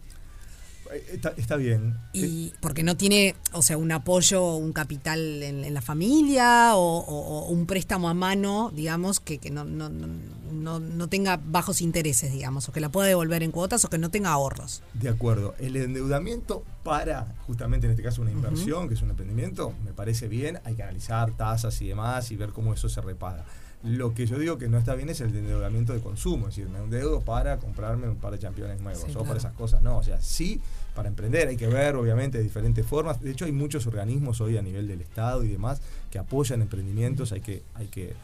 [0.93, 1.97] Eh, Está, está bien.
[2.15, 5.81] Eh, Y porque no tiene, o sea, un apoyo o un capital en, en la
[5.83, 10.07] familia o, o- o un préstamo a mano, digamos, que, que no, no, no,
[10.53, 13.99] no- no tenga bajos intereses, digamos, o que la pueda devolver en cuotas o que
[13.99, 14.83] no tenga ahorros.
[14.95, 15.55] De acuerdo.
[15.59, 20.29] El endeudamiento para, justamente en este caso, una inversión, que es un emprendimiento, me parece
[20.29, 20.61] bien.
[20.65, 23.45] Hay que analizar tasas y demás y ver cómo eso se repaga.
[23.85, 26.69] Lo que yo digo que no está bien es el endeudamiento de consumo, es decir,
[26.71, 29.27] me endeudo para comprarme un par de championes nuevos Sí, o claro.
[29.27, 29.83] para esas cosas.
[29.83, 30.61] No, o sea, sí,
[30.97, 33.21] para emprender hay que ver, obviamente, de diferentes formas.
[33.21, 37.31] De hecho, hay muchos organismos hoy a nivel del Estado y demás que apoyan emprendimientos.
[37.31, 38.15] Hay que, hay que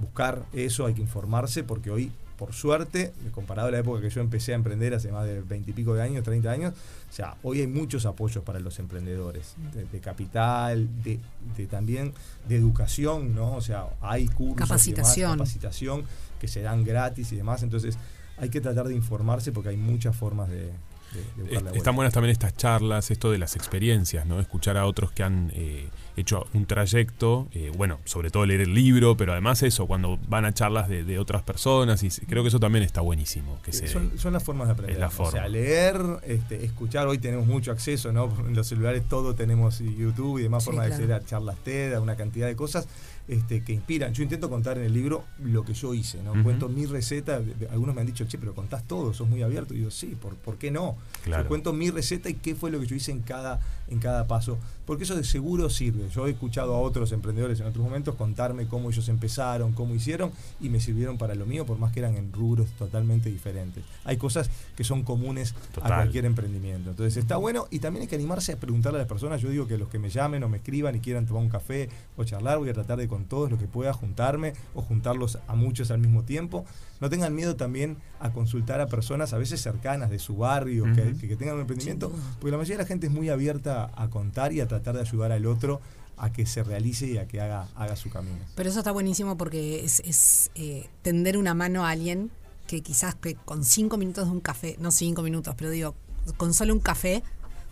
[0.00, 2.10] buscar eso, hay que informarse, porque hoy,
[2.42, 5.70] por suerte, comparado a la época que yo empecé a emprender hace más de 20
[5.70, 6.74] y pico de años, 30 años,
[7.08, 11.20] o sea, hoy hay muchos apoyos para los emprendedores, de, de capital, de,
[11.56, 12.12] de también
[12.48, 13.54] de educación, ¿no?
[13.54, 15.30] O sea, hay cursos, y demás, Capacitación.
[15.38, 16.04] capacitación
[16.40, 17.96] que se dan gratis y demás, entonces
[18.38, 20.72] hay que tratar de informarse porque hay muchas formas de,
[21.12, 21.76] de.
[21.76, 24.40] Están buenas también estas charlas, esto de las experiencias, ¿no?
[24.40, 28.74] Escuchar a otros que han eh, hecho un trayecto, eh, bueno, sobre todo leer el
[28.74, 32.48] libro, pero además eso, cuando van a charlas de, de otras personas, y creo que
[32.48, 33.58] eso también está buenísimo.
[33.62, 34.96] Que se, son, son las formas de aprender.
[34.96, 35.48] Es la O sea, forma.
[35.48, 38.32] leer, este, escuchar, hoy tenemos mucho acceso, ¿no?
[38.52, 41.94] En los celulares todo tenemos YouTube y demás Sí, formas de acceder a charlas TED,
[41.94, 42.86] a una cantidad de cosas
[43.28, 44.12] este, que inspiran.
[44.12, 46.42] Yo intento contar en el libro lo que yo hice, ¿no?
[46.42, 47.40] Cuento mi receta.
[47.70, 49.74] Algunos me han dicho, che, pero contás todo, sos muy abierto.
[49.74, 50.96] Y digo, sí, ¿por, por qué no?
[51.24, 51.44] Claro.
[51.44, 54.26] Yo cuento mi receta y qué fue lo que yo hice en cada, en cada
[54.26, 54.58] paso.
[54.86, 56.08] Porque eso de seguro sirve.
[56.10, 60.32] Yo he escuchado a otros emprendedores en otros momentos contarme cómo ellos empezaron, cómo hicieron
[60.60, 63.84] y me sirvieron para lo mío, por más que eran en rubros totalmente diferentes.
[64.04, 65.92] Hay cosas que son comunes Total.
[65.92, 66.90] a cualquier emprendimiento.
[66.90, 69.40] Entonces está bueno y también hay que animarse a preguntarle a las personas.
[69.40, 71.88] Yo digo que los que me llamen o me escriban y quieran tomar un café
[72.16, 75.54] o charlar, voy a tratar de con todos lo que pueda juntarme o juntarlos a
[75.54, 76.64] muchos al mismo tiempo.
[76.98, 81.02] No tengan miedo también a consultar a personas a veces cercanas de su barrio, que-
[81.10, 81.18] Ujú.
[81.18, 84.08] que, que tengan un emprendimiento, porque la mayoría de la gente es muy abierta a
[84.08, 85.82] contar y a tratar de ayudar al otro
[86.16, 88.38] a que se realice y a que haga, haga su camino.
[88.54, 92.30] Pero eso está buenísimo porque es, es, eh, tender una mano a alguien
[92.66, 95.94] que quizás que con cinco minutos de un café, no cinco minutos, pero digo,
[96.38, 97.22] con solo un café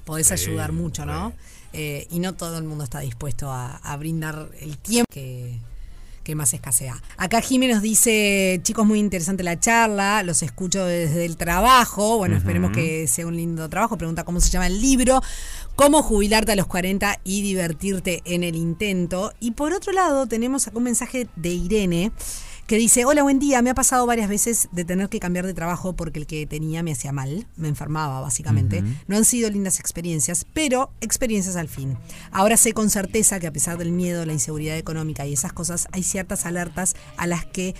[0.04, 1.30] podés Sí, ayudar mucho, ¿no?
[1.30, 1.36] sí.
[1.72, 5.58] Eh, y no todo el mundo está dispuesto a, a brindar el tiempo que,
[6.24, 7.00] que más escasea.
[7.16, 12.36] Acá Jiménez nos dice, chicos, muy interesante la charla, los escucho desde el trabajo, bueno,
[12.36, 15.22] esperemos que sea un lindo trabajo, pregunta cómo se llama el libro,
[15.76, 19.32] cómo jubilarte a los 40 y divertirte en el intento.
[19.40, 22.12] Y por otro lado, tenemos acá un mensaje de Irene
[22.70, 25.54] que dice, hola, buen día, me ha pasado varias veces de tener que cambiar de
[25.54, 28.84] trabajo porque el que tenía me hacía mal, me enfermaba básicamente.
[29.08, 31.98] No han sido lindas experiencias, pero experiencias al fin.
[32.30, 35.88] Ahora sé con certeza que a pesar del miedo, la inseguridad económica y esas cosas,
[35.90, 37.74] hay ciertas alertas a las que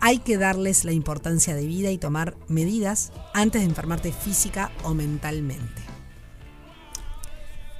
[0.00, 4.92] hay que darles la importancia de vida y tomar medidas antes de enfermarte física o
[4.92, 5.83] mentalmente.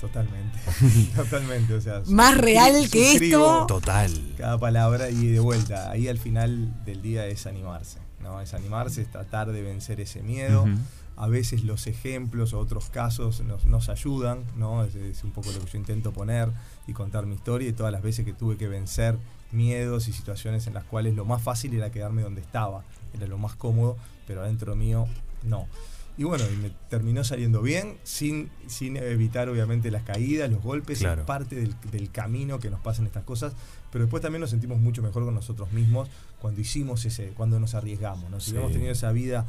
[0.06, 0.58] Totalmente.
[1.16, 1.74] Totalmente.
[1.74, 3.64] O sea, Más real que esto.
[3.66, 4.10] Total.
[4.36, 5.90] Cada palabra y de vuelta.
[5.90, 7.98] Ahí al final del día es animarse.
[8.22, 8.40] ¿no?
[8.40, 10.66] Es animarse, es tratar de vencer ese miedo.
[11.16, 14.82] A veces los ejemplos o otros casos nos, nos ayudan, ¿no?
[14.82, 16.50] Es, es un poco lo que yo intento poner
[16.88, 19.16] y contar mi historia y todas las veces que tuve que vencer
[19.52, 23.38] miedos y situaciones en las cuales lo más fácil era quedarme donde estaba, era lo
[23.38, 25.06] más cómodo, pero adentro mío
[25.44, 25.68] no.
[26.16, 31.00] Y bueno, y me terminó saliendo bien, sin, sin evitar obviamente las caídas, los golpes,
[31.00, 31.22] Claro.
[31.22, 33.52] es parte del, del camino que nos pasan estas cosas,
[33.90, 36.08] pero después también nos sentimos mucho mejor con nosotros mismos
[36.40, 38.38] cuando hicimos ese, cuando nos arriesgamos, ¿no?
[38.38, 38.50] Si Sí.
[38.52, 39.46] hubiéramos tenido esa vida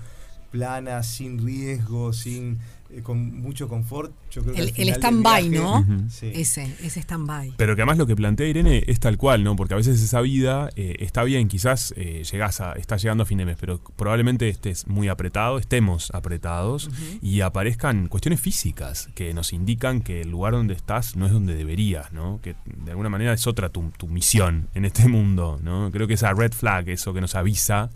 [0.52, 2.60] plana, sin riesgo, sin
[2.96, 5.86] eh, con mucho confort, yo creo que El, el stand-by, ¿no?
[6.10, 6.32] Sí.
[6.34, 7.54] Ese, ese stand-by.
[7.58, 9.56] Pero que además lo que plantea Irene es tal cual, ¿no?
[9.56, 13.26] Porque a veces esa vida eh, está bien, quizás eh, llegás a, estás llegando a
[13.26, 16.90] fin de mes, pero probablemente estés muy apretado, estemos apretados
[17.22, 21.56] y aparezcan cuestiones físicas que nos indican que el lugar donde estás no es donde
[21.56, 22.40] deberías, ¿no?
[22.42, 25.92] Que de alguna manera es otra tu, tu misión en este mundo, ¿no?
[25.92, 27.90] Creo que esa red flag, eso que nos avisa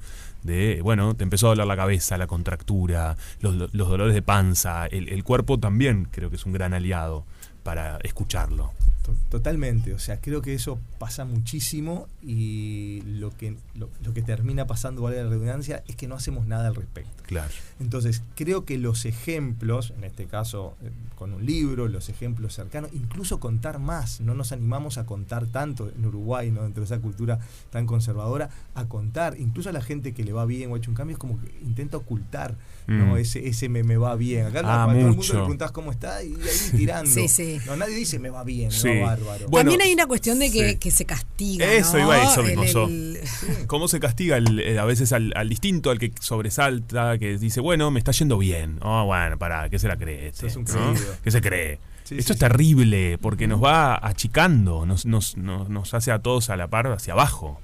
[0.43, 4.86] de, bueno, te empezó a doler la cabeza, la contractura, los, los dolores de panza,
[4.88, 7.25] el, el cuerpo también creo que es un gran aliado
[7.63, 8.73] para escucharlo.
[9.13, 14.21] To- Totalmente, o sea, creo que eso pasa muchísimo y lo que, lo, lo que
[14.21, 17.23] termina pasando, vale la redundancia, es que no hacemos nada al respecto.
[17.25, 17.49] Claro.
[17.79, 22.89] Entonces, creo que los ejemplos, en este caso eh, con un libro, los ejemplos cercanos,
[22.93, 26.63] incluso contar más, no nos animamos a contar tanto en Uruguay, ¿no?
[26.63, 27.39] dentro de esa cultura
[27.71, 30.91] tan conservadora, a contar, incluso a la gente que le va bien o ha hecho
[30.91, 32.55] un cambio, es como que intenta ocultar
[32.89, 33.13] ¿no?
[33.13, 33.17] Mm.
[33.17, 34.47] ese, ese me, me va bien.
[34.47, 35.34] Acá Ah, a todo el mundo mucho.
[35.34, 37.10] le preguntás cómo está y ahí tirando.
[37.12, 37.60] Sí, sí.
[37.65, 38.88] No, nadie dice me va bien, Sí.
[38.89, 39.47] me va bárbaro.
[39.49, 40.75] Bueno, También hay una cuestión de que, sí.
[40.78, 41.65] que se castiga.
[41.71, 42.06] Eso ¿no?
[42.06, 43.19] iba a eso mismo, el-
[43.67, 47.60] ¿Cómo se castiga el- el- a veces al, al distinto, al que sobresalta, que dice,
[47.62, 48.80] bueno, me está yendo bien?
[48.82, 50.49] Oh, bueno, pará, ¿qué se la cree este?
[50.49, 50.93] Sos un ¿no?
[51.23, 51.80] ¿Qué se cree?
[52.04, 52.45] Sí, Esto sí, es sí.
[52.45, 56.88] terrible porque nos va achicando, nos, nos, nos, nos hace a todos a la par
[56.88, 57.62] hacia abajo.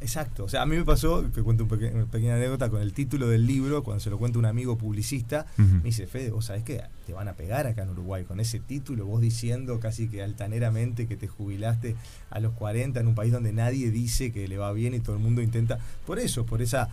[0.00, 0.44] Exacto.
[0.44, 2.92] O sea, a mí me pasó, que cuento un peque- una pequeña anécdota con el
[2.92, 6.62] título del libro, cuando se lo cuenta un amigo publicista, me dice, Fede, vos sabés
[6.62, 10.22] que te van a pegar acá en Uruguay con ese título, vos diciendo casi que
[10.22, 11.96] altaneramente que te jubilaste
[12.30, 15.16] a los 40 en un país donde nadie dice que le va bien y todo
[15.16, 16.88] el mundo intenta, por eso, por esa,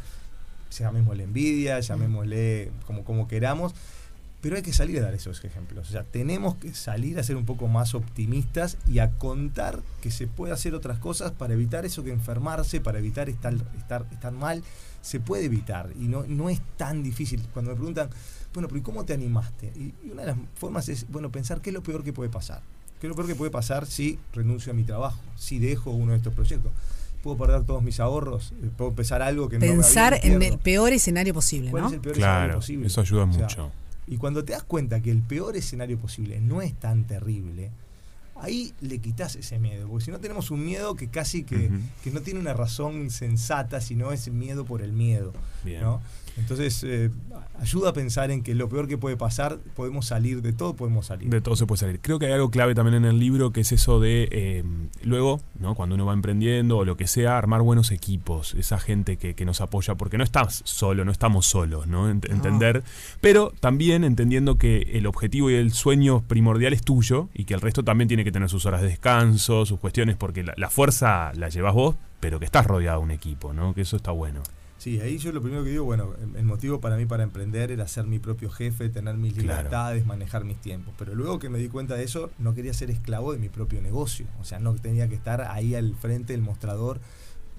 [0.78, 3.74] llamémosle envidia, llamémosle como, como queramos,
[4.42, 5.90] pero hay que salir a dar esos ejemplos.
[5.90, 10.12] O sea, tenemos que salir a ser un poco más optimistas y a contar que
[10.12, 14.32] se puede hacer otras cosas para evitar eso que enfermarse, para evitar estar, estar, estar
[14.32, 14.64] mal.
[15.02, 17.42] Se puede evitar y no, no es tan difícil.
[17.54, 18.10] Cuando me preguntan,
[18.54, 19.72] bueno, pero ¿y cómo te animaste?
[19.76, 22.30] Y, y una de las formas es, bueno, pensar qué es lo peor que puede
[22.30, 22.62] pasar.
[23.00, 25.22] ¿Qué es lo peor que puede pasar si renuncio a mi trabajo?
[25.38, 26.72] Si dejo uno de estos proyectos.
[27.24, 28.54] ¿Puedo perder todos mis ahorros?
[28.62, 31.72] Eh, ¿Puedo empezar algo que no me va bien pensar en el peor escenario posible,
[31.72, 31.88] ¿Cuál ¿no?
[31.90, 32.88] es el peor escenario Claro, posible?
[32.88, 33.72] eso ayuda O sea, mucho.
[34.10, 37.70] Y cuando te das cuenta que el peor escenario posible no es tan terrible,
[38.42, 39.88] ahí le quitas ese miedo.
[39.88, 41.70] Porque si no tenemos un miedo que casi que,
[42.04, 45.34] que no tiene una razón sensata, sino es miedo por el miedo.
[45.64, 45.82] Bien.
[45.82, 46.02] ¿no?
[46.38, 47.10] Entonces, eh,
[47.60, 51.08] ayuda a pensar en que lo peor que puede pasar, podemos salir, de todo podemos
[51.08, 51.28] salir.
[51.30, 52.00] De todo se puede salir.
[52.00, 54.64] Creo que hay algo clave también en el libro que es eso de eh,
[55.04, 55.76] luego, ¿no?
[55.76, 59.44] cuando uno va emprendiendo o lo que sea, armar buenos equipos, esa gente que, que
[59.44, 62.10] nos apoya, porque no estás solo, no estamos solos, ¿no?
[62.10, 62.84] Ent- Entender,
[63.20, 67.60] pero también entendiendo que el objetivo y el sueño primordial es tuyo y que el
[67.60, 71.32] resto también tiene que tener sus horas de descanso, sus cuestiones, porque la, la fuerza
[71.36, 73.74] la llevas vos, pero que estás rodeado de un equipo, ¿no?
[73.74, 74.42] Que eso está bueno.
[74.78, 77.86] Sí, ahí yo lo primero que digo, bueno, el, motivo para mí para emprender era
[77.90, 79.58] ser mi propio jefe, tener mis Claro.
[79.58, 80.94] libertades, manejar mis tiempos.
[80.98, 83.82] Pero luego que me di cuenta de eso, no quería ser esclavo de mi propio
[83.82, 84.26] negocio.
[84.40, 87.02] O sea, no tenía que estar ahí al frente del mostrador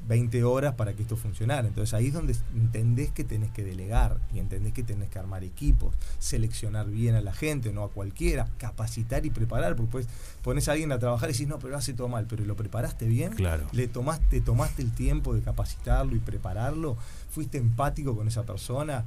[0.08, 1.68] 20 horas para que esto funcionara.
[1.68, 5.44] Entonces ahí es donde entendés que tenés que delegar y entendés que tenés que armar
[5.44, 10.08] equipos, seleccionar bien a la gente, no a cualquiera, capacitar y preparar, porque pues
[10.42, 13.06] pones a alguien a trabajar y decís, no, pero hace todo mal, pero lo preparaste
[13.06, 13.66] bien, Claro.
[13.72, 16.96] le tomaste, tomaste el tiempo de capacitarlo y prepararlo,
[17.30, 19.04] fuiste empático con esa persona.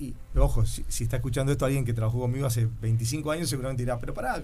[0.00, 3.82] Y, ojo, si, si está escuchando esto alguien que trabajó conmigo hace 25 años, seguramente
[3.82, 4.42] dirá, pero pará,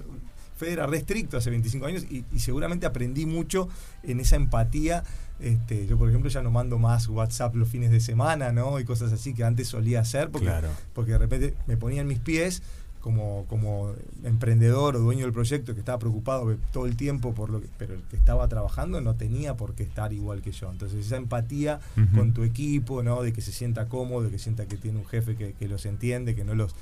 [0.57, 3.69] Fede era re estricto hace 25 años y, y seguramente aprendí mucho
[4.03, 5.03] en esa empatía.
[5.39, 8.79] Este, yo, por ejemplo, ya no mando más WhatsApp los fines de semana, ¿no?
[8.79, 10.69] Y cosas así que antes solía hacer porque, Claro.
[10.93, 12.63] porque de repente me ponía en mis pies
[13.01, 13.93] como, como
[14.25, 17.95] emprendedor o dueño del proyecto que estaba preocupado todo el tiempo por lo que, pero
[17.95, 20.71] el que estaba trabajando no tenía por qué estar igual que yo.
[20.71, 21.81] Entonces esa empatía
[22.15, 23.23] con tu equipo, ¿no?
[23.23, 25.87] De que se sienta cómodo, de que sienta que tiene un jefe que, que los
[25.87, 26.75] entiende, que no los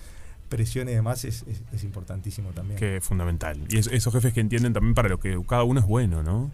[0.48, 2.78] presione y demás, es, es- es importantísimo también.
[2.78, 3.58] Que es fundamental.
[3.68, 6.50] Y es- esos jefes que entienden también para lo que cada uno es bueno, ¿no?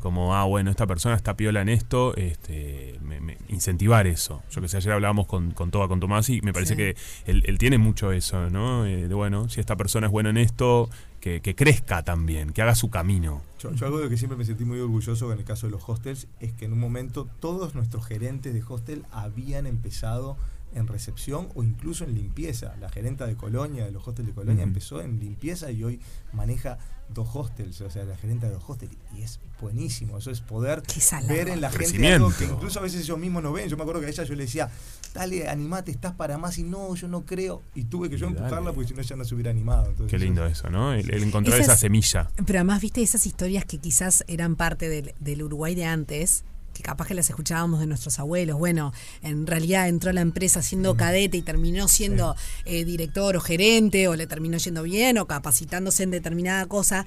[0.00, 4.42] Como, ah, bueno, esta persona está piola en esto, este, me- me- incentivar eso.
[4.50, 6.76] Yo que sé, ayer hablábamos con, con Toba, con Tomás, y me parece Sí.
[6.76, 6.96] que
[7.30, 8.84] él, él tiene mucho eso, ¿no?
[8.84, 12.62] Eh, de, bueno, si esta persona es buena en esto, que, que crezca también, que
[12.62, 13.42] haga su camino.
[13.60, 15.88] Yo, yo algo de que siempre me sentí muy orgulloso en el caso de los
[15.88, 20.36] hostels es que en un momento todos nuestros gerentes de hostel habían empezado
[20.74, 22.74] en recepción o incluso en limpieza.
[22.80, 26.00] La gerenta de Colonia, de los hostels de Colonia, empezó en limpieza y hoy
[26.32, 28.92] maneja dos hostels, o sea, la gerenta de dos hostels.
[29.16, 30.82] Y es buenísimo, eso es poder
[31.28, 33.68] ver en la gente algo que incluso a veces ellos mismos no ven.
[33.68, 34.70] Yo me acuerdo que a ella yo le decía,
[35.14, 37.62] dale, animate, estás para más y no, yo no creo.
[37.74, 38.38] Y tuve que yo dale.
[38.38, 39.86] empujarla porque si no ella no se hubiera animado.
[39.90, 40.94] Entonces, Qué lindo eso, ¿no?
[40.94, 42.30] El, el encontrar Esas- esa semilla.
[42.46, 46.82] Pero además, viste esas historias que quizás eran parte del, del Uruguay de antes, que
[46.82, 48.58] capaz que las escuchábamos de nuestros abuelos.
[48.58, 53.40] Bueno, en realidad entró a la empresa siendo cadete y terminó siendo eh, director o
[53.40, 57.06] gerente, o le terminó yendo bien, o capacitándose en determinada cosa.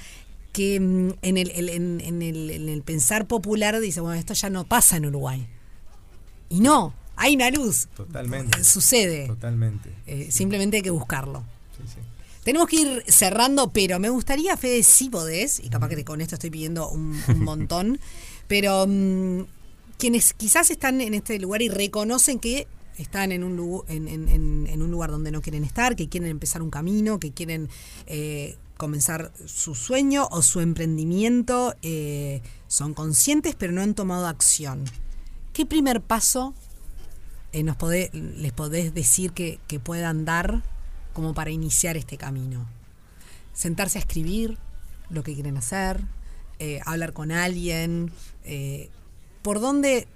[0.51, 4.49] Que mm, en, el, en, en el, en el pensar popular dice, bueno, esto ya
[4.49, 5.47] no pasa en Uruguay.
[6.49, 7.87] Y no, hay una luz.
[7.95, 8.63] Totalmente.
[8.63, 9.27] Sucede.
[9.27, 9.93] Totalmente.
[10.05, 11.43] Eh, simplemente hay que buscarlo.
[11.77, 11.99] Sí, sí.
[12.43, 16.35] Tenemos que ir cerrando, pero me gustaría, Fede, si podés, y capaz que con esto
[16.35, 17.99] estoy pidiendo un, un montón,
[18.47, 19.45] pero mm,
[19.97, 25.41] quienes quizás están en este lugar y reconocen que están en un, lugar, donde no
[25.41, 27.69] quieren estar, que quieren empezar un camino, que quieren
[28.07, 34.85] eh, comenzar su sueño o su emprendimiento, eh, son conscientes pero no han tomado acción.
[35.53, 36.53] ¿Qué primer paso
[37.51, 37.63] eh,
[38.13, 40.63] les podés decir que, puedan dar
[41.13, 42.65] como para iniciar este camino?
[43.53, 44.57] Sentarse a escribir
[45.09, 46.01] lo que quieren hacer,
[46.85, 48.11] hablar con alguien,
[49.45, 50.07] ¿por dónde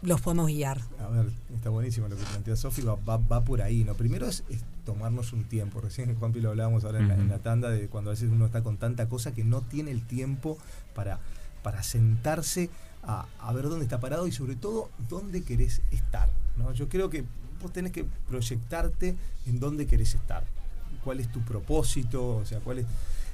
[0.00, 0.80] los podemos guiar?
[0.98, 3.92] A ver, está buenísimo lo que plantea Sofi, va, va, va por ahí, ¿no?
[3.92, 5.82] Primero es, es tomarnos un tiempo.
[5.82, 8.46] Recién, Juanpi, lo hablábamos ahora en, la, en la tanda de cuando a veces uno
[8.46, 10.56] está con tanta cosa que no tiene el tiempo
[10.94, 11.18] para,
[11.62, 12.70] para sentarse
[13.02, 16.72] a, a ver dónde está parado y sobre todo dónde querés estar, ¿no?
[16.72, 17.24] Yo creo que
[17.60, 20.44] vos tenés que proyectarte en dónde querés estar.
[21.04, 22.36] ¿Cuál es tu propósito?
[22.36, 22.86] O sea, cuál es...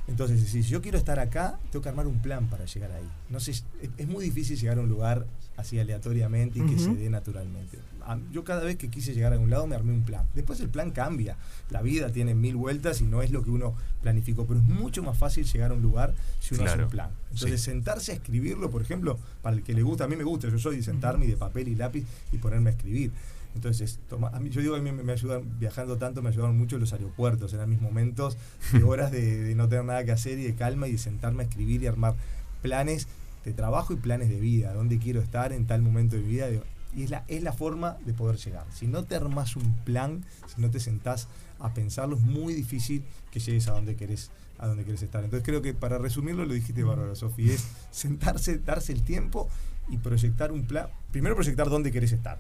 [0.09, 3.09] Entonces, si yo quiero estar acá, tengo que armar un plan para llegar ahí.
[3.31, 3.65] No sé, es,
[3.97, 7.79] es muy difícil llegar a un lugar así aleatoriamente y que se dé naturalmente.
[8.05, 10.27] A- Yo cada vez que quise llegar a algún lado me armé un plan.
[10.35, 11.37] Después el plan cambia.
[11.71, 15.05] La vida tiene mil vueltas y no es lo que uno planificó, pero es mucho
[15.05, 17.11] más fácil llegar a un lugar si uno hace un plan.
[17.31, 17.71] Entonces, Sí.
[17.71, 20.59] sentarse a escribirlo, por ejemplo, para el que le gusta, a mí me gusta, yo
[20.59, 23.13] soy de sentarme y de papel y lápiz y ponerme a escribir.
[23.55, 26.31] Entonces, toma, a mí, yo digo que a mí me, me ayudan, viajando tanto, me
[26.31, 28.37] ayudaron mucho los aeropuertos, eran mis momentos
[28.73, 31.43] de horas de, de no tener nada que hacer y de calma y de sentarme
[31.43, 32.15] a escribir y armar
[32.63, 33.09] planes
[33.45, 36.49] de trabajo y planes de vida, dónde quiero estar en tal momento de mi vida.
[36.95, 38.67] Y es la, es la forma de poder llegar.
[38.73, 43.03] Si no te armas un plan, si no te sentás a pensarlo, es muy difícil
[43.31, 45.25] que llegues a donde querés, a donde querés estar.
[45.25, 49.49] Entonces creo que para resumirlo lo dijiste bárbaro, Sofi, es sentarse, darse el tiempo
[49.89, 50.89] y proyectar un plan.
[51.11, 52.39] Primero proyectar dónde querés estar.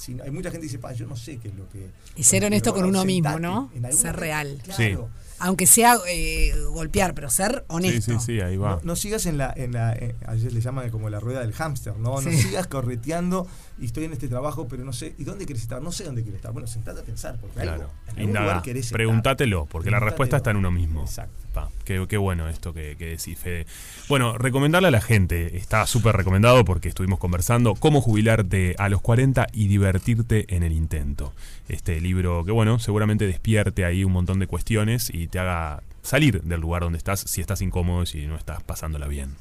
[0.00, 1.90] Si hay mucha gente que dice, yo no sé qué es lo que.
[2.16, 3.70] Y ser honesto con uno mismo, ¿no?
[3.70, 4.62] Ser momento, real.
[4.64, 5.10] Claro.
[5.42, 8.12] Aunque sea eh, golpear, pero ser honesto.
[8.12, 8.76] Sí, sí, sí, ahí va.
[8.76, 11.40] No, no sigas en la, en la eh, a veces le llaman como la rueda
[11.40, 12.20] del hámster, ¿no?
[12.20, 13.46] No sigas correteando
[13.78, 15.80] y estoy en este trabajo, pero no sé, ¿y dónde quieres estar?
[15.80, 16.52] No sé dónde quieres estar.
[16.52, 17.72] Bueno, sentate a pensar, porque Claro.
[17.72, 18.46] algo, en algún Indaga.
[18.46, 18.96] lugar querés estar.
[18.98, 21.02] Pregúntatelo, porque la respuesta está en uno mismo.
[21.02, 21.34] Exacto.
[21.54, 23.66] Pa, qué, qué bueno esto que, que decís, Fede.
[24.08, 29.00] Bueno, recomendarle a la gente, está súper recomendado porque estuvimos conversando, cómo jubilarte a los
[29.00, 31.32] 40 y divertirte en el intento.
[31.68, 36.42] Este libro que, bueno, seguramente despierte ahí un montón de cuestiones y te haga salir
[36.42, 39.36] del lugar donde estás si estás incómodo y si no estás pasándola bien.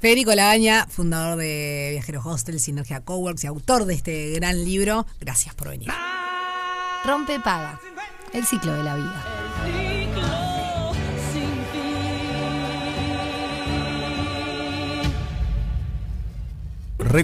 [0.00, 5.06] Federico Lagaña, fundador de Viajeros Hostel, Sinergia Coworks y autor de este gran libro.
[5.20, 5.88] Gracias por venir.
[7.04, 7.80] Rompe paga.
[8.32, 9.93] El ciclo de la vida.